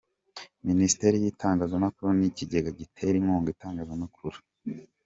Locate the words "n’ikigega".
2.19-2.69